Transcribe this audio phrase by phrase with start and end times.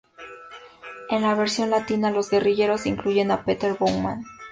[1.11, 4.23] En la versión latina, los guerrilleros incluyen a Peter Bowman.